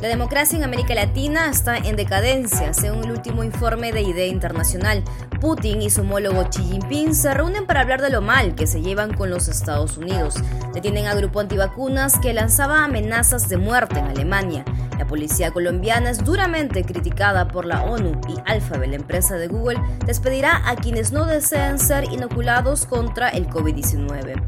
La 0.00 0.06
democracia 0.06 0.56
en 0.56 0.62
América 0.62 0.94
Latina 0.94 1.50
está 1.50 1.76
en 1.76 1.96
decadencia, 1.96 2.72
según 2.72 3.06
el 3.06 3.10
último 3.10 3.42
informe 3.42 3.90
de 3.90 4.02
IDEA 4.02 4.28
Internacional. 4.28 5.02
Putin 5.40 5.82
y 5.82 5.90
su 5.90 6.02
homólogo 6.02 6.48
Xi 6.48 6.62
Jinping 6.62 7.16
se 7.16 7.34
reúnen 7.34 7.66
para 7.66 7.80
hablar 7.80 8.00
de 8.00 8.10
lo 8.10 8.20
mal 8.20 8.54
que 8.54 8.68
se 8.68 8.80
llevan 8.80 9.12
con 9.12 9.28
los 9.28 9.48
Estados 9.48 9.98
Unidos. 9.98 10.36
Detienen 10.72 11.06
al 11.06 11.18
grupo 11.18 11.40
antivacunas 11.40 12.16
que 12.20 12.32
lanzaba 12.32 12.84
amenazas 12.84 13.48
de 13.48 13.56
muerte 13.56 13.98
en 13.98 14.06
Alemania. 14.06 14.64
La 14.98 15.06
policía 15.06 15.50
colombiana 15.50 16.10
es 16.10 16.24
duramente 16.24 16.84
criticada 16.84 17.48
por 17.48 17.64
la 17.64 17.82
ONU 17.82 18.20
y 18.28 18.36
Alphabet, 18.46 18.90
la 18.90 18.96
empresa 18.96 19.34
de 19.34 19.48
Google, 19.48 19.80
despedirá 20.06 20.62
a 20.68 20.76
quienes 20.76 21.10
no 21.10 21.26
deseen 21.26 21.80
ser 21.80 22.04
inoculados 22.04 22.86
contra 22.86 23.30
el 23.30 23.48
COVID-19. 23.48 24.40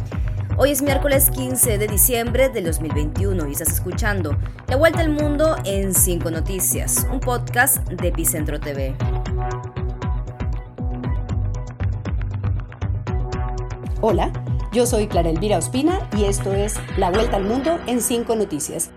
Hoy 0.63 0.73
es 0.73 0.83
miércoles 0.83 1.31
15 1.31 1.79
de 1.79 1.89
diciembre 1.89 2.51
del 2.51 2.65
2021 2.65 3.49
y 3.49 3.53
estás 3.53 3.73
escuchando 3.73 4.37
La 4.69 4.77
Vuelta 4.77 5.01
al 5.01 5.09
Mundo 5.09 5.57
en 5.65 5.95
5 5.95 6.31
Noticias, 6.31 7.07
un 7.11 7.19
podcast 7.19 7.79
de 7.89 8.09
Epicentro 8.09 8.61
TV. 8.61 8.95
Hola, 14.03 14.31
yo 14.71 14.85
soy 14.85 15.09
Clara 15.09 15.31
Elvira 15.31 15.57
Ospina 15.57 16.11
y 16.15 16.25
esto 16.25 16.53
es 16.53 16.75
La 16.99 17.11
Vuelta 17.11 17.39
al 17.39 17.45
Mundo 17.45 17.81
en 17.87 18.03
5 18.03 18.37
Noticias. 18.37 18.91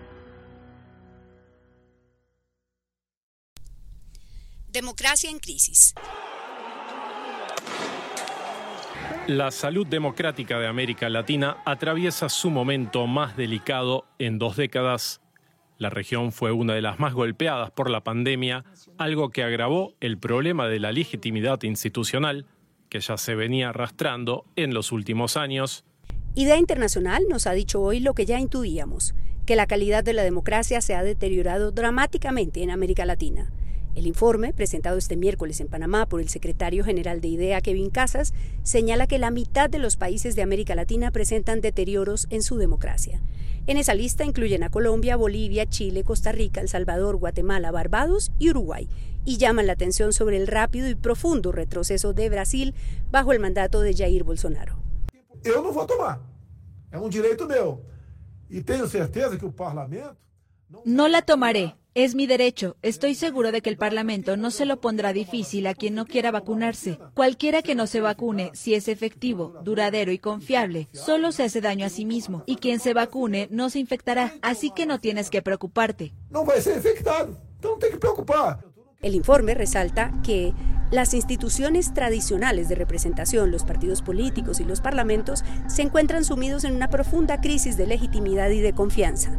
Democracia 4.67 5.29
en 5.29 5.39
crisis. 5.39 5.93
La 9.27 9.51
salud 9.51 9.87
democrática 9.87 10.59
de 10.59 10.67
América 10.67 11.07
Latina 11.07 11.57
atraviesa 11.65 12.27
su 12.27 12.49
momento 12.49 13.07
más 13.07 13.37
delicado 13.37 14.05
en 14.19 14.37
dos 14.37 14.57
décadas. 14.57 15.21
La 15.77 15.89
región 15.89 16.33
fue 16.33 16.51
una 16.51 16.73
de 16.73 16.81
las 16.81 16.99
más 16.99 17.13
golpeadas 17.13 17.71
por 17.71 17.89
la 17.89 18.03
pandemia, 18.03 18.65
algo 18.97 19.29
que 19.29 19.43
agravó 19.43 19.93
el 20.01 20.17
problema 20.17 20.67
de 20.67 20.81
la 20.81 20.91
legitimidad 20.91 21.63
institucional 21.63 22.47
que 22.89 22.99
ya 22.99 23.17
se 23.17 23.33
venía 23.33 23.69
arrastrando 23.69 24.43
en 24.57 24.73
los 24.73 24.91
últimos 24.91 25.37
años. 25.37 25.85
Idea 26.35 26.57
Internacional 26.57 27.23
nos 27.29 27.47
ha 27.47 27.53
dicho 27.53 27.81
hoy 27.81 28.01
lo 28.01 28.13
que 28.15 28.25
ya 28.25 28.39
intuíamos, 28.39 29.15
que 29.45 29.55
la 29.55 29.67
calidad 29.67 30.03
de 30.03 30.13
la 30.13 30.23
democracia 30.23 30.81
se 30.81 30.95
ha 30.95 31.03
deteriorado 31.03 31.71
dramáticamente 31.71 32.61
en 32.61 32.71
América 32.71 33.05
Latina. 33.05 33.53
El 33.95 34.07
informe, 34.07 34.53
presentado 34.53 34.97
este 34.97 35.15
miércoles 35.15 35.61
en 35.61 35.67
Panamá 35.67 36.07
por 36.07 36.19
el 36.19 36.27
secretario 36.27 36.83
general 36.83 37.21
de 37.21 37.27
IDEA, 37.27 37.61
Kevin 37.61 37.91
Casas, 37.91 38.33
señala 38.63 39.05
que 39.05 39.19
la 39.19 39.29
mitad 39.29 39.69
de 39.69 39.77
los 39.77 39.97
países 39.97 40.35
de 40.35 40.41
América 40.41 40.73
Latina 40.73 41.11
presentan 41.11 41.61
deterioros 41.61 42.25
en 42.31 42.41
su 42.41 42.57
democracia. 42.57 43.21
En 43.67 43.77
esa 43.77 43.93
lista 43.93 44.25
incluyen 44.25 44.63
a 44.63 44.69
Colombia, 44.69 45.15
Bolivia, 45.15 45.67
Chile, 45.67 46.03
Costa 46.03 46.31
Rica, 46.31 46.59
El 46.59 46.69
Salvador, 46.69 47.17
Guatemala, 47.17 47.71
Barbados 47.71 48.31
y 48.39 48.49
Uruguay, 48.49 48.89
y 49.25 49.37
llaman 49.37 49.67
la 49.67 49.73
atención 49.73 50.11
sobre 50.11 50.37
el 50.37 50.47
rápido 50.47 50.89
y 50.89 50.95
profundo 50.95 51.51
retroceso 51.51 52.13
de 52.13 52.29
Brasil 52.29 52.73
bajo 53.11 53.31
el 53.31 53.39
mandato 53.39 53.81
de 53.81 53.93
Jair 53.93 54.23
Bolsonaro. 54.23 54.75
Eu 55.43 55.61
não 55.61 55.71
vou 55.71 55.85
tomar. 55.85 56.19
É 56.91 56.97
um 56.97 57.09
direito 57.09 57.45
meu. 57.45 57.85
E 58.49 58.61
tenho 58.61 58.87
certeza 58.87 59.37
que 59.37 59.45
o 59.45 59.51
parlamento 59.51 60.17
no 60.85 61.07
la 61.07 61.21
tomaré. 61.21 61.75
Es 61.95 62.15
mi 62.15 62.25
derecho. 62.25 62.75
Estoy 62.81 63.13
seguro 63.13 63.51
de 63.51 63.61
que 63.61 63.69
el 63.69 63.77
Parlamento 63.77 64.35
no 64.35 64.49
se 64.49 64.65
lo 64.65 64.81
pondrá 64.81 65.13
difícil 65.13 65.67
a 65.67 65.75
quien 65.75 65.93
no 65.93 66.05
quiera 66.05 66.31
vacunarse. 66.31 66.97
Cualquiera 67.13 67.61
que 67.61 67.75
no 67.75 67.85
se 67.85 68.01
vacune, 68.01 68.49
si 68.55 68.73
es 68.73 68.87
efectivo, 68.87 69.59
duradero 69.63 70.11
y 70.11 70.17
confiable, 70.17 70.89
solo 70.91 71.31
se 71.31 71.43
hace 71.43 71.61
daño 71.61 71.85
a 71.85 71.89
sí 71.89 72.05
mismo. 72.05 72.43
Y 72.47 72.55
quien 72.55 72.79
se 72.79 72.95
vacune 72.95 73.47
no 73.51 73.69
se 73.69 73.77
infectará. 73.77 74.33
Así 74.41 74.71
que 74.71 74.87
no 74.87 74.99
tienes 74.99 75.29
que 75.29 75.43
preocuparte. 75.43 76.13
No 76.31 76.43
va 76.43 76.55
a 76.55 76.61
ser 76.61 76.77
infectado. 76.77 77.37
No 77.61 77.77
que 77.77 77.97
preocupar. 77.97 78.65
El 79.03 79.13
informe 79.15 79.53
resalta 79.53 80.13
que 80.23 80.53
las 80.89 81.13
instituciones 81.13 81.93
tradicionales 81.93 82.69
de 82.69 82.75
representación, 82.75 83.51
los 83.51 83.65
partidos 83.65 84.01
políticos 84.01 84.59
y 84.59 84.63
los 84.63 84.79
parlamentos, 84.79 85.43
se 85.67 85.81
encuentran 85.81 86.23
sumidos 86.23 86.63
en 86.63 86.75
una 86.75 86.89
profunda 86.89 87.41
crisis 87.41 87.77
de 87.77 87.87
legitimidad 87.87 88.49
y 88.49 88.61
de 88.61 88.73
confianza. 88.73 89.37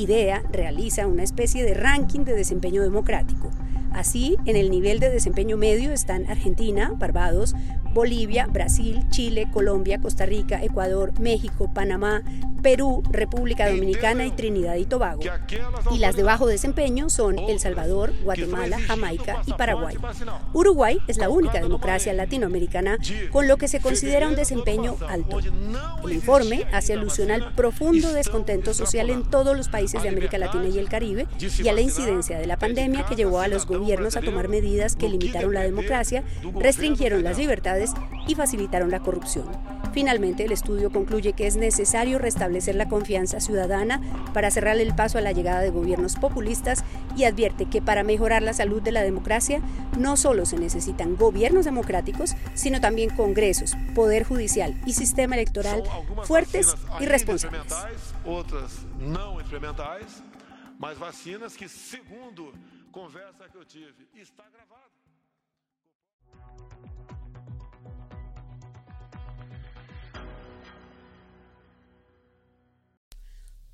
IDEA 0.00 0.42
realiza 0.50 1.06
una 1.06 1.22
especie 1.22 1.64
de 1.64 1.74
ranking 1.74 2.20
de 2.20 2.34
desempeño 2.34 2.82
democrático. 2.82 3.50
Así, 3.92 4.36
en 4.46 4.56
el 4.56 4.70
nivel 4.70 5.00
de 5.00 5.10
desempeño 5.10 5.56
medio 5.56 5.90
están 5.92 6.26
Argentina, 6.26 6.92
Barbados, 6.96 7.54
Bolivia, 7.92 8.46
Brasil, 8.46 9.04
Chile, 9.10 9.48
Colombia, 9.52 10.00
Costa 10.00 10.26
Rica, 10.26 10.62
Ecuador, 10.62 11.18
México, 11.18 11.70
Panamá, 11.74 12.22
Perú, 12.62 13.02
República 13.10 13.68
Dominicana 13.68 14.26
y 14.26 14.30
Trinidad 14.30 14.76
y 14.76 14.84
Tobago. 14.84 15.22
Y 15.90 15.98
las 15.98 16.16
de 16.16 16.22
bajo 16.22 16.46
desempeño 16.46 17.10
son 17.10 17.38
El 17.38 17.60
Salvador, 17.60 18.12
Guatemala, 18.22 18.78
Jamaica 18.80 19.42
y 19.46 19.52
Paraguay. 19.52 19.96
Uruguay 20.52 20.98
es 21.06 21.18
la 21.18 21.28
única 21.28 21.60
democracia 21.60 22.12
latinoamericana 22.12 22.98
con 23.30 23.48
lo 23.48 23.56
que 23.56 23.68
se 23.68 23.80
considera 23.80 24.28
un 24.28 24.36
desempeño 24.36 24.96
alto. 25.08 25.38
El 25.38 26.12
informe 26.12 26.64
hace 26.72 26.92
alusión 26.92 27.30
al 27.30 27.52
profundo 27.54 28.12
descontento 28.12 28.74
social 28.74 29.10
en 29.10 29.22
todos 29.24 29.56
los 29.56 29.68
países 29.68 30.02
de 30.02 30.08
América 30.08 30.38
Latina 30.38 30.68
y 30.68 30.78
el 30.78 30.88
Caribe 30.88 31.26
y 31.62 31.68
a 31.68 31.72
la 31.72 31.80
incidencia 31.80 32.38
de 32.38 32.46
la 32.46 32.58
pandemia 32.58 33.06
que 33.06 33.16
llevó 33.16 33.40
a 33.40 33.48
los 33.48 33.66
gobiernos 33.66 34.16
a 34.16 34.20
tomar 34.20 34.48
medidas 34.48 34.96
que 34.96 35.08
limitaron 35.08 35.54
la 35.54 35.62
democracia, 35.62 36.24
restringieron 36.58 37.24
las 37.24 37.38
libertades 37.38 37.92
y 38.26 38.34
facilitaron 38.34 38.90
la 38.90 39.00
corrupción. 39.00 39.46
Finalmente, 39.92 40.44
el 40.44 40.52
estudio 40.52 40.90
concluye 40.90 41.32
que 41.32 41.46
es 41.46 41.56
necesario 41.56 42.18
restablecer 42.18 42.74
la 42.74 42.88
confianza 42.88 43.40
ciudadana 43.40 44.00
para 44.32 44.50
cerrar 44.50 44.78
el 44.78 44.94
paso 44.94 45.18
a 45.18 45.20
la 45.20 45.32
llegada 45.32 45.60
de 45.60 45.70
gobiernos 45.70 46.16
populistas 46.16 46.84
y 47.16 47.24
advierte 47.24 47.66
que 47.66 47.82
para 47.82 48.04
mejorar 48.04 48.42
la 48.42 48.52
salud 48.52 48.80
de 48.82 48.92
la 48.92 49.02
democracia 49.02 49.60
no 49.98 50.16
solo 50.16 50.46
se 50.46 50.58
necesitan 50.58 51.16
gobiernos 51.16 51.64
democráticos, 51.64 52.34
sino 52.54 52.80
también 52.80 53.10
congresos, 53.10 53.76
poder 53.94 54.24
judicial 54.24 54.80
y 54.86 54.92
sistema 54.92 55.34
electoral 55.34 55.82
fuertes 56.24 56.74
y 57.00 57.06
responsables. 57.06 57.72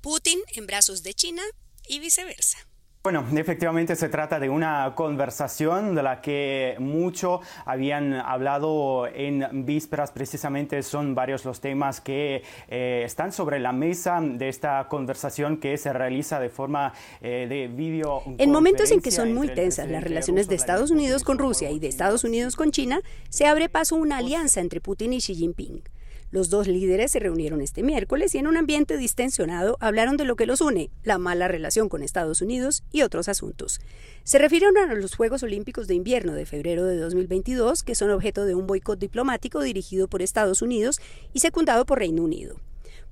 Putin 0.01 0.39
en 0.55 0.67
brazos 0.67 1.03
de 1.03 1.13
China 1.13 1.43
y 1.87 1.99
viceversa. 1.99 2.67
Bueno, 3.07 3.25
efectivamente 3.37 3.95
se 3.95 4.09
trata 4.09 4.37
de 4.37 4.49
una 4.49 4.93
conversación 4.93 5.95
de 5.95 6.03
la 6.03 6.19
que 6.19 6.75
mucho 6.77 7.39
habían 7.63 8.11
hablado 8.11 9.07
en 9.07 9.65
vísperas. 9.65 10.11
Precisamente 10.11 10.83
son 10.83 11.15
varios 11.15 11.45
los 11.45 11.61
temas 11.61 12.01
que 12.01 12.43
eh, 12.67 13.03
están 13.05 13.31
sobre 13.31 13.59
la 13.59 13.71
mesa 13.71 14.19
de 14.21 14.49
esta 14.49 14.89
conversación 14.89 15.55
que 15.55 15.77
se 15.77 15.93
realiza 15.93 16.41
de 16.41 16.49
forma 16.49 16.91
eh, 17.21 17.47
de 17.47 17.69
vídeo. 17.69 18.23
En 18.39 18.51
momentos 18.51 18.91
en 18.91 18.99
que 18.99 19.11
son 19.11 19.33
muy 19.33 19.47
tensas 19.53 19.87
las 19.87 20.03
relaciones 20.03 20.49
de 20.49 20.55
Estados 20.55 20.91
Unidos 20.91 21.23
con 21.23 21.37
Rusia 21.37 21.71
y 21.71 21.79
de 21.79 21.87
Estados 21.87 22.25
Unidos 22.25 22.57
con 22.57 22.71
China, 22.71 22.99
se 23.29 23.45
abre 23.45 23.69
paso 23.69 23.95
una 23.95 24.17
alianza 24.17 24.59
entre 24.59 24.81
Putin 24.81 25.13
y 25.13 25.19
Xi 25.19 25.33
Jinping. 25.33 25.81
Los 26.29 26.49
dos 26.49 26.67
líderes 26.67 27.11
se 27.11 27.19
reunieron 27.19 27.61
este 27.61 27.83
miércoles 27.83 28.35
y 28.35 28.37
en 28.37 28.47
un 28.47 28.57
ambiente 28.57 28.97
distensionado 28.97 29.77
hablaron 29.79 30.17
de 30.17 30.25
lo 30.25 30.35
que 30.35 30.45
los 30.45 30.59
une, 30.59 30.89
la 31.03 31.17
mala 31.17 31.47
relación 31.47 31.87
con 31.87 32.03
Estados 32.03 32.41
Unidos 32.41 32.83
y 32.91 33.03
otros 33.03 33.29
asuntos. 33.29 33.79
Se 34.25 34.37
refirieron 34.37 34.77
a 34.77 34.93
los 34.93 35.15
Juegos 35.15 35.43
Olímpicos 35.43 35.87
de 35.87 35.95
Invierno 35.95 36.33
de 36.33 36.45
febrero 36.45 36.83
de 36.83 36.97
2022, 36.97 37.83
que 37.83 37.95
son 37.95 38.11
objeto 38.11 38.45
de 38.45 38.55
un 38.55 38.67
boicot 38.67 38.99
diplomático 38.99 39.61
dirigido 39.61 40.09
por 40.09 40.21
Estados 40.21 40.61
Unidos 40.61 40.99
y 41.31 41.39
secundado 41.39 41.85
por 41.85 41.99
Reino 41.99 42.23
Unido. 42.23 42.59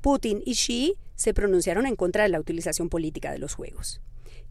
Putin 0.01 0.43
y 0.45 0.55
Xi 0.55 0.95
se 1.15 1.33
pronunciaron 1.33 1.85
en 1.85 1.95
contra 1.95 2.23
de 2.23 2.29
la 2.29 2.39
utilización 2.39 2.89
política 2.89 3.31
de 3.31 3.39
los 3.39 3.55
Juegos. 3.55 4.01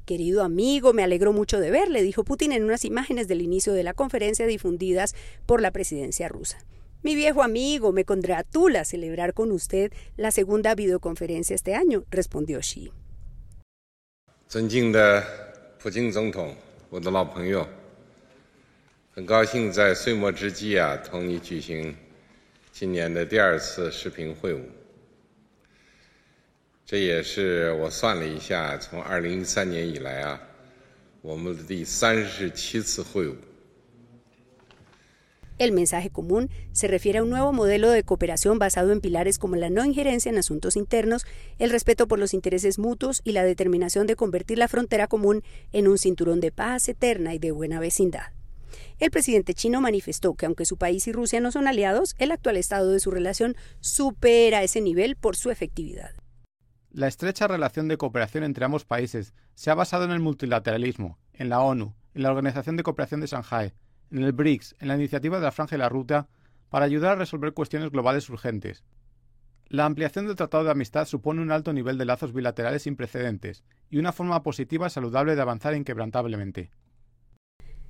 Querido 0.06 0.42
amigo, 0.42 0.92
me 0.92 1.02
alegro 1.02 1.32
mucho 1.32 1.60
de 1.60 1.70
verle, 1.70 2.02
dijo 2.02 2.24
Putin 2.24 2.52
en 2.52 2.64
unas 2.64 2.84
imágenes 2.84 3.28
del 3.28 3.42
inicio 3.42 3.72
de 3.74 3.82
la 3.82 3.94
conferencia 3.94 4.46
difundidas 4.46 5.14
por 5.46 5.60
la 5.60 5.70
presidencia 5.70 6.28
rusa. 6.28 6.58
Mi 7.04 7.14
viejo 7.14 7.42
amigo, 7.42 7.92
me 7.92 8.06
congratula 8.06 8.86
celebrar 8.86 9.34
con 9.34 9.52
usted 9.52 9.92
la 10.16 10.30
segunda 10.30 10.74
videoconferencia 10.74 11.54
este 11.54 11.74
año, 11.74 12.04
respondió 12.10 12.60
Xi. 12.60 12.90
El 35.56 35.70
mensaje 35.70 36.10
común 36.10 36.50
se 36.72 36.88
refiere 36.88 37.20
a 37.20 37.22
un 37.22 37.30
nuevo 37.30 37.52
modelo 37.52 37.90
de 37.90 38.02
cooperación 38.02 38.58
basado 38.58 38.90
en 38.90 39.00
pilares 39.00 39.38
como 39.38 39.54
la 39.54 39.70
no 39.70 39.84
injerencia 39.84 40.28
en 40.30 40.38
asuntos 40.38 40.74
internos, 40.74 41.24
el 41.58 41.70
respeto 41.70 42.08
por 42.08 42.18
los 42.18 42.34
intereses 42.34 42.80
mutuos 42.80 43.20
y 43.22 43.32
la 43.32 43.44
determinación 43.44 44.08
de 44.08 44.16
convertir 44.16 44.58
la 44.58 44.66
frontera 44.66 45.06
común 45.06 45.42
en 45.72 45.86
un 45.86 45.98
cinturón 45.98 46.40
de 46.40 46.50
paz 46.50 46.88
eterna 46.88 47.34
y 47.34 47.38
de 47.38 47.52
buena 47.52 47.78
vecindad. 47.78 48.32
El 48.98 49.12
presidente 49.12 49.54
chino 49.54 49.80
manifestó 49.80 50.34
que 50.34 50.46
aunque 50.46 50.64
su 50.64 50.76
país 50.76 51.06
y 51.06 51.12
Rusia 51.12 51.40
no 51.40 51.52
son 51.52 51.68
aliados, 51.68 52.16
el 52.18 52.32
actual 52.32 52.56
estado 52.56 52.90
de 52.90 52.98
su 52.98 53.12
relación 53.12 53.54
supera 53.78 54.64
ese 54.64 54.80
nivel 54.80 55.14
por 55.14 55.36
su 55.36 55.52
efectividad. 55.52 56.10
La 56.90 57.06
estrecha 57.06 57.46
relación 57.46 57.86
de 57.86 57.96
cooperación 57.96 58.42
entre 58.42 58.64
ambos 58.64 58.84
países 58.84 59.34
se 59.54 59.70
ha 59.70 59.74
basado 59.74 60.04
en 60.04 60.10
el 60.10 60.20
multilateralismo, 60.20 61.18
en 61.32 61.48
la 61.48 61.60
ONU, 61.60 61.94
en 62.14 62.22
la 62.22 62.30
Organización 62.30 62.76
de 62.76 62.82
Cooperación 62.82 63.20
de 63.20 63.26
Shanghái, 63.28 63.72
en 64.14 64.24
el 64.24 64.32
BRICS, 64.32 64.76
en 64.80 64.88
la 64.88 64.94
iniciativa 64.94 65.38
de 65.38 65.44
la 65.44 65.52
Franja 65.52 65.76
y 65.76 65.78
la 65.78 65.88
Ruta, 65.88 66.28
para 66.70 66.84
ayudar 66.84 67.12
a 67.12 67.16
resolver 67.16 67.52
cuestiones 67.52 67.90
globales 67.90 68.28
urgentes. 68.30 68.84
La 69.68 69.86
ampliación 69.86 70.26
del 70.26 70.36
Tratado 70.36 70.64
de 70.64 70.70
Amistad 70.70 71.06
supone 71.06 71.42
un 71.42 71.50
alto 71.50 71.72
nivel 71.72 71.98
de 71.98 72.04
lazos 72.04 72.32
bilaterales 72.32 72.82
sin 72.82 72.96
precedentes 72.96 73.64
y 73.90 73.98
una 73.98 74.12
forma 74.12 74.42
positiva 74.42 74.86
y 74.86 74.90
saludable 74.90 75.34
de 75.34 75.42
avanzar 75.42 75.74
inquebrantablemente. 75.74 76.70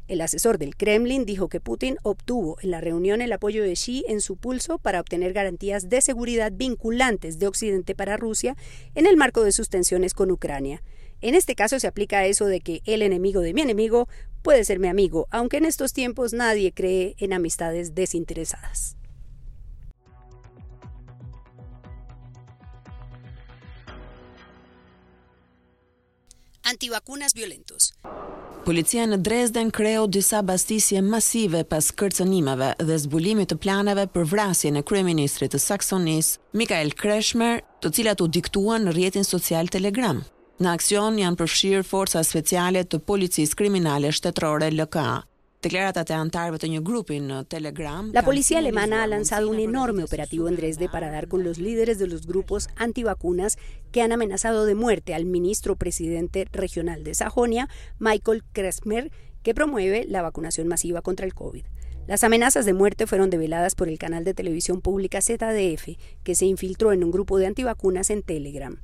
El 0.07 0.21
asesor 0.21 0.59
del 0.59 0.77
Kremlin 0.77 1.25
dijo 1.25 1.49
que 1.49 1.61
Putin 1.61 1.97
obtuvo 2.03 2.59
en 2.61 2.71
la 2.71 2.83
reunión 2.83 3.23
el 3.23 3.33
apoyo 3.33 3.63
de 3.63 3.73
Xi 3.73 4.05
en 4.07 4.21
su 4.21 4.37
pulso 4.37 4.79
para 4.79 5.01
obtener 5.01 5.33
garantías 5.33 5.89
de 5.89 6.03
seguridad 6.03 6.53
vinculantes 6.55 7.39
de 7.39 7.47
Occidente 7.47 7.95
para 7.95 8.19
Rusia 8.19 8.55
en 8.95 9.07
el 9.07 9.17
marco 9.17 9.43
de 9.45 9.53
sus 9.53 9.71
tensiones 9.71 10.13
con 10.13 10.31
Ucrania. 10.31 10.83
En 11.23 11.35
este 11.35 11.55
caso 11.55 11.81
se 11.81 11.87
aplica 11.87 12.27
eso 12.27 12.45
de 12.47 12.61
que 12.61 12.83
el 12.85 13.01
enemigo 13.01 13.41
de 13.41 13.55
mi 13.55 13.63
enemigo 13.63 14.09
puede 14.45 14.65
ser 14.65 14.79
mi 14.79 14.89
amigo, 14.89 15.27
aunque 15.31 15.57
en 15.57 15.65
estos 15.65 15.93
tiempos 15.93 16.33
nadie 16.33 16.73
cree 16.73 17.17
en 17.19 17.33
amistades 17.33 17.95
desinteresadas. 17.95 18.97
Antivacunas 26.67 27.35
violentos. 27.35 27.93
Policia 28.65 29.05
në 29.05 29.19
Dresden 29.21 29.69
kreu 29.69 30.07
disa 30.09 30.39
bastisje 30.41 31.03
masive 31.05 31.61
pas 31.69 31.91
kërcënimeve 31.93 32.71
dhe 32.89 32.97
zbulimit 33.03 33.51
të 33.53 33.59
planeve 33.61 34.07
për 34.15 34.25
vrasjen 34.31 34.81
e 34.81 34.83
kryeministrit 34.89 35.53
të 35.53 35.61
Saksonis, 35.61 36.39
Mikael 36.57 36.95
Kreshmer, 36.97 37.61
të 37.85 37.93
cilat 37.99 38.25
u 38.25 38.31
diktuan 38.33 38.89
në 38.89 38.97
rjetin 38.97 39.29
social 39.29 39.69
Telegram. 39.69 40.23
Në 40.55 40.71
aksion 40.71 41.17
janë 41.19 41.35
përfshirë 41.35 41.83
forca 41.83 42.21
speciale 42.23 42.85
të 42.87 43.01
policisë 43.03 43.57
kriminale 43.59 44.13
shtetërore. 44.15 44.69
Declaratas 45.65 46.07
de 46.07 46.15
antarëve 46.15 46.61
të 46.63 46.69
një 46.71 46.83
grupi 46.87 47.17
në 47.19 47.41
Telegram. 47.51 48.13
La 48.15 48.23
policía 48.23 48.61
alemana 48.61 49.03
ha 49.03 49.09
lanzado 49.09 49.51
un 49.51 49.59
enorme 49.59 50.05
operativo 50.05 50.47
en 50.47 50.55
Dresde 50.55 50.89
para 50.89 51.11
dar 51.11 51.27
con 51.27 51.43
los 51.43 51.59
líderes 51.59 51.99
de 51.99 52.07
los 52.07 52.29
grupos 52.29 52.69
antivacunas 52.77 53.59
que 53.91 54.01
han 54.03 54.13
amenazado 54.13 54.65
de 54.65 54.77
muerte 54.77 55.13
al 55.13 55.25
ministro 55.25 55.75
presidente 55.75 56.47
regional 56.53 57.03
de 57.03 57.15
Sajonia, 57.15 57.69
Michael 57.99 58.45
Kresmer, 58.53 59.11
que 59.43 59.55
promueve 59.55 60.05
la 60.07 60.23
vacunación 60.23 60.69
masiva 60.69 61.03
contra 61.03 61.27
el 61.27 61.35
COVID. 61.35 61.65
Las 62.07 62.23
amenazas 62.23 62.65
de 62.65 62.75
muerte 62.75 63.09
fueron 63.09 63.29
develadas 63.29 63.75
por 63.75 63.89
el 63.89 63.99
canal 63.99 64.23
de 64.23 64.35
televisión 64.35 64.83
pública 64.83 65.21
ZDF, 65.21 65.99
que 66.23 66.37
se 66.37 66.47
infiltró 66.47 66.93
en 66.93 67.03
un 67.03 67.11
grupo 67.11 67.39
de 67.39 67.47
antivacunas 67.47 68.11
en 68.11 68.23
Telegram. 68.23 68.79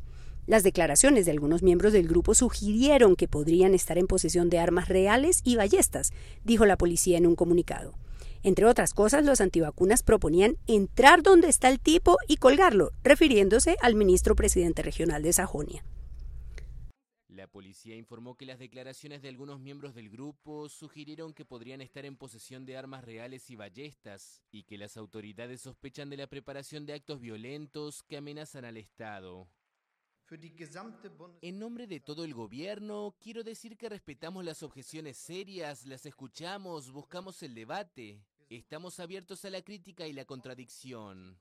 Las 0.50 0.64
declaraciones 0.64 1.26
de 1.26 1.30
algunos 1.30 1.62
miembros 1.62 1.92
del 1.92 2.08
grupo 2.08 2.34
sugirieron 2.34 3.14
que 3.14 3.28
podrían 3.28 3.72
estar 3.72 3.98
en 3.98 4.08
posesión 4.08 4.50
de 4.50 4.58
armas 4.58 4.88
reales 4.88 5.42
y 5.44 5.54
ballestas, 5.54 6.10
dijo 6.42 6.66
la 6.66 6.76
policía 6.76 7.18
en 7.18 7.28
un 7.28 7.36
comunicado. 7.36 7.94
Entre 8.42 8.66
otras 8.66 8.92
cosas, 8.92 9.24
los 9.24 9.40
antivacunas 9.40 10.02
proponían 10.02 10.56
entrar 10.66 11.22
donde 11.22 11.48
está 11.48 11.68
el 11.68 11.78
tipo 11.78 12.16
y 12.26 12.38
colgarlo, 12.38 12.90
refiriéndose 13.04 13.76
al 13.80 13.94
ministro 13.94 14.34
presidente 14.34 14.82
regional 14.82 15.22
de 15.22 15.32
Sajonia. 15.32 15.84
La 17.28 17.46
policía 17.46 17.94
informó 17.94 18.34
que 18.34 18.44
las 18.44 18.58
declaraciones 18.58 19.22
de 19.22 19.28
algunos 19.28 19.60
miembros 19.60 19.94
del 19.94 20.10
grupo 20.10 20.68
sugirieron 20.68 21.32
que 21.32 21.44
podrían 21.44 21.80
estar 21.80 22.04
en 22.04 22.16
posesión 22.16 22.66
de 22.66 22.76
armas 22.76 23.04
reales 23.04 23.50
y 23.50 23.54
ballestas, 23.54 24.42
y 24.50 24.64
que 24.64 24.78
las 24.78 24.96
autoridades 24.96 25.60
sospechan 25.60 26.10
de 26.10 26.16
la 26.16 26.26
preparación 26.26 26.86
de 26.86 26.94
actos 26.94 27.20
violentos 27.20 28.02
que 28.02 28.16
amenazan 28.16 28.64
al 28.64 28.78
Estado. 28.78 29.46
En 31.42 31.58
nombre 31.58 31.86
de 31.86 31.98
todo 31.98 32.24
el 32.24 32.34
gobierno, 32.34 33.14
quiero 33.20 33.42
decir 33.42 33.76
que 33.76 33.88
respetamos 33.88 34.44
las 34.44 34.62
objeciones 34.62 35.16
serias, 35.16 35.86
las 35.86 36.06
escuchamos, 36.06 36.92
buscamos 36.92 37.42
el 37.42 37.54
debate. 37.54 38.20
Estamos 38.48 39.00
abiertos 39.00 39.44
a 39.44 39.50
la 39.50 39.62
crítica 39.62 40.06
y 40.06 40.12
la 40.12 40.24
contradicción. 40.24 41.36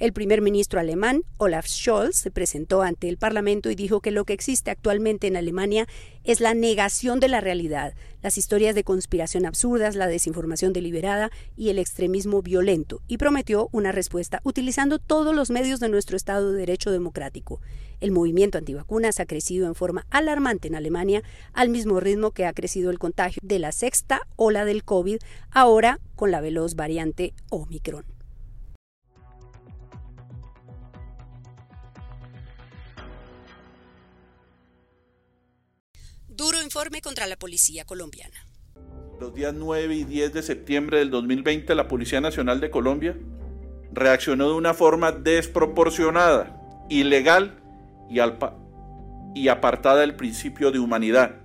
El 0.00 0.14
primer 0.14 0.40
ministro 0.40 0.80
alemán, 0.80 1.24
Olaf 1.36 1.66
Scholz, 1.66 2.16
se 2.16 2.30
presentó 2.30 2.80
ante 2.80 3.06
el 3.10 3.18
Parlamento 3.18 3.70
y 3.70 3.74
dijo 3.74 4.00
que 4.00 4.10
lo 4.10 4.24
que 4.24 4.32
existe 4.32 4.70
actualmente 4.70 5.26
en 5.26 5.36
Alemania 5.36 5.86
es 6.24 6.40
la 6.40 6.54
negación 6.54 7.20
de 7.20 7.28
la 7.28 7.42
realidad, 7.42 7.92
las 8.22 8.38
historias 8.38 8.74
de 8.74 8.82
conspiración 8.82 9.44
absurdas, 9.44 9.96
la 9.96 10.06
desinformación 10.06 10.72
deliberada 10.72 11.30
y 11.54 11.68
el 11.68 11.78
extremismo 11.78 12.40
violento, 12.40 13.02
y 13.08 13.18
prometió 13.18 13.68
una 13.72 13.92
respuesta 13.92 14.40
utilizando 14.42 14.98
todos 14.98 15.36
los 15.36 15.50
medios 15.50 15.80
de 15.80 15.90
nuestro 15.90 16.16
Estado 16.16 16.50
de 16.50 16.60
Derecho 16.60 16.90
democrático. 16.90 17.60
El 18.00 18.10
movimiento 18.10 18.56
antivacunas 18.56 19.20
ha 19.20 19.26
crecido 19.26 19.66
en 19.66 19.74
forma 19.74 20.06
alarmante 20.08 20.68
en 20.68 20.76
Alemania, 20.76 21.22
al 21.52 21.68
mismo 21.68 22.00
ritmo 22.00 22.30
que 22.30 22.46
ha 22.46 22.54
crecido 22.54 22.90
el 22.90 22.98
contagio 22.98 23.42
de 23.44 23.58
la 23.58 23.70
sexta 23.70 24.22
ola 24.36 24.64
del 24.64 24.82
COVID, 24.82 25.18
ahora 25.50 26.00
con 26.16 26.30
la 26.30 26.40
veloz 26.40 26.74
variante 26.74 27.34
Omicron. 27.50 28.19
Informe 36.70 37.00
contra 37.02 37.26
la 37.26 37.34
policía 37.34 37.84
colombiana. 37.84 38.46
Los 39.20 39.34
días 39.34 39.52
9 39.52 39.92
y 39.92 40.04
10 40.04 40.32
de 40.32 40.40
septiembre 40.40 40.98
del 40.98 41.10
2020, 41.10 41.74
la 41.74 41.88
Policía 41.88 42.20
Nacional 42.20 42.60
de 42.60 42.70
Colombia 42.70 43.16
reaccionó 43.92 44.50
de 44.50 44.54
una 44.54 44.72
forma 44.72 45.10
desproporcionada, 45.10 46.86
ilegal 46.88 47.60
y, 48.08 49.48
apartada 49.48 50.02
del 50.02 50.14
principio 50.14 50.70
de 50.70 50.78
humanidad 50.78 51.40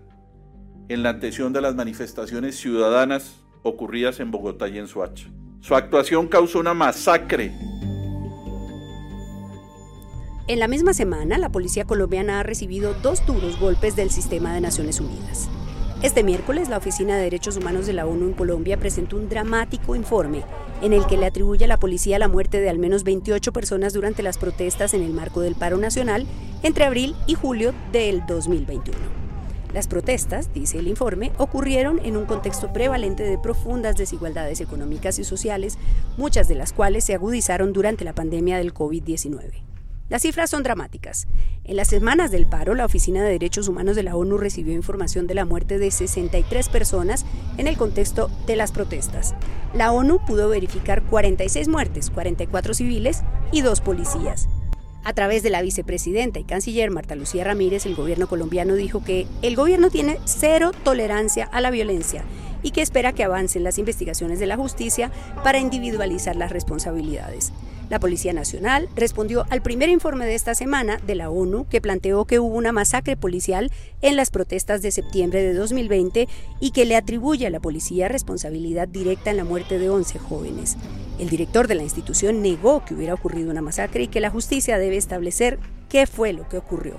en 0.89 1.01
la 1.01 1.09
atención 1.09 1.53
de 1.53 1.61
las 1.61 1.73
manifestaciones 1.73 2.55
ciudadanas 2.59 3.33
ocurridas 3.63 4.19
en 4.19 4.29
Bogotá 4.29 4.67
y 4.67 4.77
en 4.77 4.87
Soacha. 4.87 5.25
Su 5.59 5.73
actuación 5.73 6.27
causó 6.27 6.59
una 6.59 6.75
masacre 6.75 7.51
en 10.47 10.59
la 10.59 10.67
misma 10.67 10.93
semana, 10.93 11.39
la 11.39 11.49
policía 11.49 11.85
colombiana 11.85 12.39
ha 12.39 12.43
recibido 12.43 12.93
dos 13.01 13.25
duros 13.25 13.59
golpes 13.59 13.95
del 13.95 14.11
sistema 14.11 14.53
de 14.53 14.61
Naciones 14.61 14.99
Unidas. 14.99 15.49
Este 16.03 16.23
miércoles, 16.23 16.69
la 16.69 16.77
Oficina 16.77 17.15
de 17.15 17.23
Derechos 17.23 17.57
Humanos 17.57 17.87
de 17.87 17.93
la 17.93 18.05
ONU 18.05 18.27
en 18.27 18.33
Colombia 18.33 18.77
presentó 18.77 19.17
un 19.17 19.27
dramático 19.27 19.95
informe 19.95 20.43
en 20.83 20.93
el 20.93 21.07
que 21.07 21.17
le 21.17 21.25
atribuye 21.25 21.65
a 21.65 21.67
la 21.67 21.79
policía 21.79 22.19
la 22.19 22.27
muerte 22.27 22.59
de 22.59 22.69
al 22.69 22.77
menos 22.77 23.03
28 23.03 23.51
personas 23.53 23.93
durante 23.93 24.21
las 24.21 24.37
protestas 24.37 24.93
en 24.93 25.01
el 25.01 25.13
marco 25.13 25.41
del 25.41 25.55
paro 25.55 25.77
nacional 25.77 26.27
entre 26.61 26.83
abril 26.83 27.15
y 27.25 27.33
julio 27.33 27.73
del 27.91 28.23
2021. 28.27 28.99
Las 29.73 29.87
protestas, 29.87 30.53
dice 30.53 30.77
el 30.77 30.87
informe, 30.87 31.31
ocurrieron 31.39 31.99
en 32.03 32.17
un 32.17 32.25
contexto 32.25 32.71
prevalente 32.71 33.23
de 33.23 33.39
profundas 33.39 33.95
desigualdades 33.95 34.61
económicas 34.61 35.17
y 35.17 35.23
sociales, 35.23 35.79
muchas 36.17 36.47
de 36.47 36.55
las 36.55 36.71
cuales 36.71 37.03
se 37.03 37.15
agudizaron 37.15 37.73
durante 37.73 38.05
la 38.05 38.13
pandemia 38.13 38.57
del 38.57 38.75
COVID-19. 38.75 39.74
Las 40.07 40.21
cifras 40.21 40.51
son 40.51 40.61
dramáticas. 40.61 41.27
En 41.63 41.77
las 41.77 41.87
semanas 41.87 42.29
del 42.29 42.45
paro, 42.45 42.75
la 42.75 42.85
Oficina 42.85 43.23
de 43.23 43.31
Derechos 43.31 43.67
Humanos 43.67 43.95
de 43.95 44.03
la 44.03 44.15
ONU 44.15 44.37
recibió 44.37 44.75
información 44.75 45.25
de 45.25 45.33
la 45.33 45.45
muerte 45.45 45.79
de 45.79 45.89
63 45.89 46.69
personas 46.69 47.25
en 47.57 47.65
el 47.65 47.75
contexto 47.75 48.29
de 48.45 48.55
las 48.55 48.71
protestas. 48.71 49.33
La 49.73 49.91
ONU 49.91 50.23
pudo 50.23 50.47
verificar 50.47 51.01
46 51.01 51.67
muertes, 51.69 52.11
44 52.11 52.75
civiles 52.75 53.23
y 53.51 53.61
dos 53.61 53.81
policías. 53.81 54.47
A 55.03 55.13
través 55.13 55.41
de 55.41 55.49
la 55.49 55.63
vicepresidenta 55.63 56.37
y 56.37 56.43
canciller 56.43 56.91
Marta 56.91 57.15
Lucía 57.15 57.43
Ramírez, 57.43 57.87
el 57.87 57.95
gobierno 57.95 58.27
colombiano 58.27 58.75
dijo 58.75 59.03
que 59.03 59.25
el 59.41 59.55
gobierno 59.55 59.89
tiene 59.89 60.19
cero 60.25 60.71
tolerancia 60.83 61.45
a 61.45 61.61
la 61.61 61.71
violencia 61.71 62.23
y 62.65 62.71
que 62.71 62.81
espera 62.81 63.13
que 63.13 63.23
avancen 63.23 63.63
las 63.63 63.77
investigaciones 63.77 64.39
de 64.39 64.47
la 64.47 64.57
justicia 64.57 65.11
para 65.43 65.59
individualizar 65.59 66.35
las 66.35 66.51
responsabilidades. 66.51 67.53
La 67.91 67.99
Policía 67.99 68.33
Nacional 68.33 68.89
respondió 68.95 69.45
al 69.51 69.61
primer 69.61 69.89
informe 69.89 70.25
de 70.25 70.33
esta 70.33 70.55
semana 70.55 70.97
de 71.05 71.13
la 71.13 71.29
ONU 71.29 71.67
que 71.69 71.79
planteó 71.79 72.25
que 72.25 72.39
hubo 72.39 72.55
una 72.55 72.71
masacre 72.71 73.15
policial 73.15 73.71
en 74.01 74.15
las 74.15 74.31
protestas 74.31 74.81
de 74.81 74.89
septiembre 74.89 75.43
de 75.43 75.53
2020 75.53 76.27
y 76.59 76.71
que 76.71 76.85
le 76.85 76.95
atribuye 76.95 77.45
a 77.45 77.51
la 77.51 77.59
policía 77.59 78.07
responsabilidad 78.07 78.87
directa 78.87 79.29
en 79.29 79.37
la 79.37 79.43
muerte 79.43 79.77
de 79.77 79.91
11 79.91 80.17
jóvenes. 80.17 80.75
El 81.19 81.29
director 81.29 81.67
de 81.67 81.75
la 81.75 81.83
institución 81.83 82.41
negó 82.41 82.83
que 82.83 82.95
hubiera 82.95 83.13
ocurrido 83.13 83.51
una 83.51 83.61
masacre 83.61 84.03
y 84.03 84.07
que 84.07 84.21
la 84.21 84.31
justicia 84.31 84.79
debe 84.79 84.97
establecer 84.97 85.59
qué 85.87 86.07
fue 86.07 86.33
lo 86.33 86.49
que 86.49 86.57
ocurrió. 86.57 86.95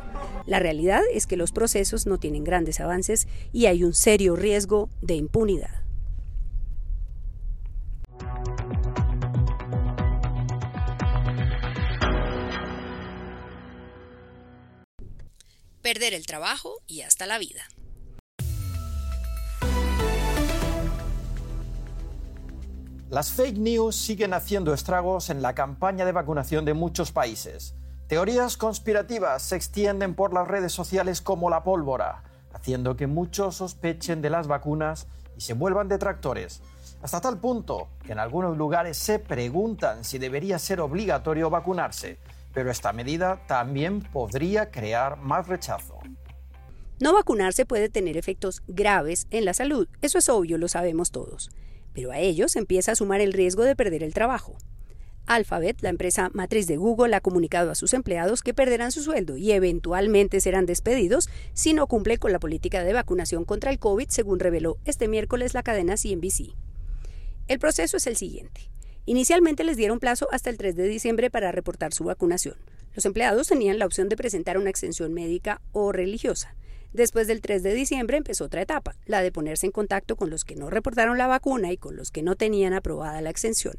La 0.47 0.61
realidad 0.61 1.03
es 1.13 1.27
que 1.27 1.37
los 1.37 1.51
procesos 1.51 2.07
no 2.07 2.19
tienen 2.19 2.45
grandes 2.45 2.81
avances 2.81 3.27
y 3.53 3.67
hay 3.67 3.83
un 3.83 3.95
serio 3.95 4.37
riesgo 4.37 4.89
de 5.03 5.15
impunidad. 5.15 5.83
Perder 15.83 16.15
el 16.15 16.27
trabajo 16.27 16.81
y 16.87 17.03
hasta 17.03 17.27
la 17.27 17.39
vida. 17.39 17.63
Las 23.09 23.31
fake 23.31 23.57
news 23.59 23.95
siguen 23.95 24.35
haciendo 24.35 24.75
estragos 24.75 25.31
en 25.31 25.41
la 25.41 25.55
campaña 25.55 26.05
de 26.05 26.11
vacunación 26.11 26.65
de 26.65 26.75
muchos 26.75 27.13
países. 27.13 27.77
Teorías 28.09 28.57
conspirativas 28.57 29.43
se 29.43 29.57
extienden 29.57 30.15
por 30.15 30.33
las 30.33 30.47
redes 30.47 30.73
sociales 30.73 31.21
como 31.21 31.51
la 31.51 31.65
pólvora, 31.65 32.23
haciendo 32.53 32.97
que 32.97 33.09
muchos 33.09 33.57
sospechen 33.57 34.23
de 34.23 34.31
las 34.31 34.47
vacunas 34.47 35.09
y 35.37 35.41
se 35.41 35.55
vuelvan 35.55 35.89
detractores, 35.89 36.63
hasta 37.03 37.21
tal 37.21 37.41
punto 37.41 37.89
que 38.05 38.13
en 38.13 38.21
algunos 38.21 38.57
lugares 38.57 38.97
se 38.97 39.19
preguntan 39.19 40.05
si 40.05 40.19
debería 40.19 40.61
ser 40.61 40.81
obligatorio 40.81 41.51
vacunarse, 41.51 42.19
pero 42.55 42.71
esta 42.71 42.93
medida 42.93 43.45
también 43.49 44.01
podría 44.01 44.71
crear 44.71 45.17
más 45.17 45.49
rechazo. 45.49 45.99
No 47.01 47.13
vacunarse 47.13 47.67
puede 47.67 47.89
tener 47.89 48.17
efectos 48.17 48.63
graves 48.69 49.27
en 49.31 49.45
la 49.45 49.53
salud, 49.53 49.89
eso 50.01 50.19
es 50.19 50.29
obvio, 50.29 50.59
lo 50.59 50.69
sabemos 50.69 51.11
todos, 51.11 51.51
pero 51.93 52.13
a 52.13 52.21
ellos 52.21 52.55
empieza 52.55 52.93
a 52.93 52.97
sumar 52.97 53.21
el 53.21 53.33
riesgo 53.33 53.65
de 53.65 53.75
perder 53.75 54.05
el 54.05 54.15
trabajo. 54.15 54.57
Alphabet, 55.27 55.77
la 55.81 55.89
empresa 55.89 56.31
matriz 56.33 56.67
de 56.67 56.77
Google, 56.77 57.15
ha 57.17 57.21
comunicado 57.21 57.71
a 57.71 57.75
sus 57.75 57.93
empleados 57.95 58.43
que 58.43 58.55
perderán 58.55 58.93
su 58.93 59.03
sueldo 59.03 59.37
y 59.37 59.53
eventualmente 59.53 60.41
serán 60.41 60.67
despedidos 60.67 61.29
si 61.53 61.75
no 61.75 61.87
cumplen 61.89 62.19
con 62.19 62.33
la 62.33 62.39
política 62.39 62.85
de 62.85 62.93
vacunación 62.93 63.45
contra 63.45 63.71
el 63.71 63.79
COVID, 63.79 64.09
según 64.09 64.39
reveló 64.39 64.79
este 64.85 65.09
miércoles 65.09 65.55
la 65.55 65.63
cadena 65.63 65.97
CNBC. 65.97 66.55
El 67.49 67.59
proceso 67.59 67.97
es 67.97 68.07
el 68.07 68.17
siguiente. 68.17 68.71
Inicialmente 69.05 69.63
les 69.65 69.77
dieron 69.77 70.01
plazo 70.01 70.29
hasta 70.33 70.51
el 70.51 70.59
3 70.59 70.75
de 70.75 70.89
diciembre 70.89 71.31
para 71.31 71.53
reportar 71.53 71.93
su 71.93 72.05
vacunación. 72.05 72.57
Los 72.95 73.05
empleados 73.05 73.49
tenían 73.49 73.79
la 73.79 73.87
opción 73.87 74.09
de 74.09 74.17
presentar 74.17 74.59
una 74.59 74.71
extensión 74.71 75.13
médica 75.13 75.61
o 75.73 75.93
religiosa. 75.93 76.57
Después 76.93 77.27
del 77.27 77.41
3 77.41 77.63
de 77.63 77.75
diciembre 77.75 78.17
empezó 78.17 78.45
otra 78.47 78.63
etapa, 78.63 78.97
la 79.07 79.23
de 79.23 79.31
ponerse 79.31 79.67
en 79.67 79.73
contacto 79.73 80.17
con 80.17 80.31
los 80.31 80.45
que 80.45 80.57
no 80.57 80.71
reportaron 80.71 81.19
la 81.19 81.27
vacuna 81.27 81.71
y 81.73 81.77
con 81.77 81.97
los 81.97 82.11
que 82.11 82.23
no 82.23 82.37
tenían 82.37 82.73
aprobada 82.73 83.21
la 83.21 83.31
extensión. 83.31 83.75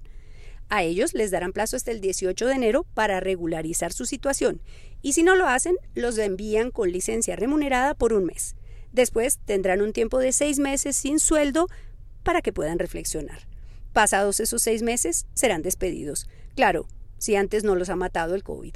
A 0.69 0.83
ellos 0.83 1.13
les 1.13 1.31
darán 1.31 1.53
plazo 1.53 1.77
hasta 1.77 1.91
el 1.91 2.01
18 2.01 2.45
de 2.45 2.53
enero 2.53 2.85
para 2.93 3.19
regularizar 3.19 3.93
su 3.93 4.05
situación 4.05 4.61
y 5.01 5.13
si 5.13 5.23
no 5.23 5.35
lo 5.35 5.47
hacen, 5.47 5.75
los 5.95 6.17
envían 6.17 6.71
con 6.71 6.91
licencia 6.91 7.35
remunerada 7.35 7.93
por 7.93 8.13
un 8.13 8.25
mes. 8.25 8.55
Después 8.91 9.39
tendrán 9.45 9.81
un 9.81 9.93
tiempo 9.93 10.19
de 10.19 10.31
seis 10.31 10.59
meses 10.59 10.97
sin 10.97 11.19
sueldo 11.19 11.67
para 12.23 12.41
que 12.41 12.51
puedan 12.51 12.79
reflexionar. 12.79 13.47
Pasados 13.93 14.39
esos 14.39 14.61
seis 14.61 14.83
meses, 14.83 15.25
serán 15.33 15.61
despedidos. 15.61 16.27
Claro, 16.55 16.87
si 17.17 17.35
antes 17.35 17.63
no 17.63 17.75
los 17.75 17.89
ha 17.89 17.95
matado 17.95 18.35
el 18.35 18.43
COVID. 18.43 18.75